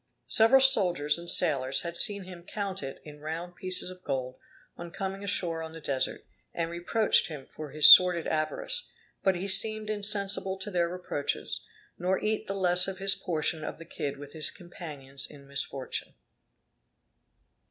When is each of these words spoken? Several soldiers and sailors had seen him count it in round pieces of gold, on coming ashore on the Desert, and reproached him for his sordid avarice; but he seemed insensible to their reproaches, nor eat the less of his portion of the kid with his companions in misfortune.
Several 0.25 0.61
soldiers 0.61 1.19
and 1.19 1.29
sailors 1.29 1.81
had 1.81 1.95
seen 1.95 2.23
him 2.23 2.41
count 2.41 2.81
it 2.81 2.99
in 3.03 3.19
round 3.19 3.55
pieces 3.55 3.91
of 3.91 4.03
gold, 4.03 4.39
on 4.75 4.89
coming 4.89 5.23
ashore 5.23 5.61
on 5.61 5.73
the 5.73 5.79
Desert, 5.79 6.25
and 6.55 6.71
reproached 6.71 7.27
him 7.27 7.45
for 7.45 7.69
his 7.69 7.93
sordid 7.93 8.25
avarice; 8.25 8.89
but 9.21 9.35
he 9.35 9.47
seemed 9.47 9.91
insensible 9.91 10.57
to 10.57 10.71
their 10.71 10.89
reproaches, 10.89 11.67
nor 11.99 12.17
eat 12.19 12.47
the 12.47 12.55
less 12.55 12.87
of 12.87 12.97
his 12.97 13.13
portion 13.13 13.63
of 13.63 13.77
the 13.77 13.85
kid 13.85 14.17
with 14.17 14.33
his 14.33 14.49
companions 14.49 15.27
in 15.29 15.47
misfortune. 15.47 16.15